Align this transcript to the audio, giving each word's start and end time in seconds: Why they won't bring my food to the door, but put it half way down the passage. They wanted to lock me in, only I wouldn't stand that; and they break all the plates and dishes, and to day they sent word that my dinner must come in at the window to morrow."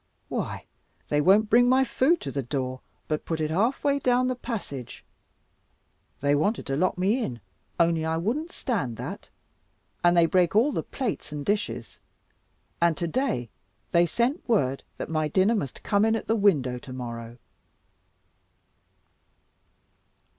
Why 0.29 0.65
they 1.09 1.21
won't 1.21 1.47
bring 1.47 1.69
my 1.69 1.83
food 1.83 2.19
to 2.21 2.31
the 2.31 2.41
door, 2.41 2.81
but 3.07 3.23
put 3.23 3.39
it 3.39 3.51
half 3.51 3.83
way 3.83 3.99
down 3.99 4.29
the 4.29 4.35
passage. 4.35 5.05
They 6.21 6.33
wanted 6.33 6.65
to 6.65 6.75
lock 6.75 6.97
me 6.97 7.23
in, 7.23 7.39
only 7.79 8.03
I 8.03 8.17
wouldn't 8.17 8.51
stand 8.51 8.97
that; 8.97 9.29
and 10.03 10.17
they 10.17 10.25
break 10.25 10.55
all 10.55 10.71
the 10.71 10.81
plates 10.81 11.31
and 11.31 11.45
dishes, 11.45 11.99
and 12.81 12.97
to 12.97 13.07
day 13.07 13.51
they 13.91 14.07
sent 14.07 14.49
word 14.49 14.83
that 14.97 15.07
my 15.07 15.27
dinner 15.27 15.53
must 15.53 15.83
come 15.83 16.03
in 16.03 16.15
at 16.15 16.25
the 16.25 16.35
window 16.35 16.79
to 16.79 16.91
morrow." 16.93 17.37